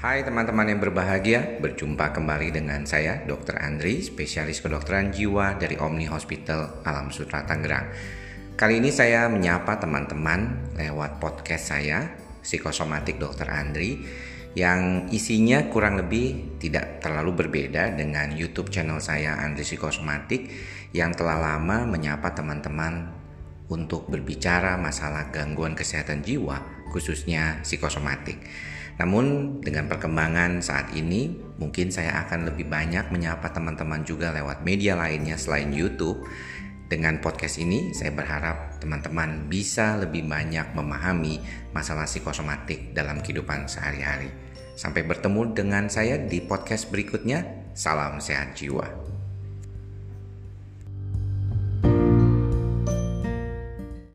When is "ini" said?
8.80-8.88, 30.92-31.32, 37.56-37.96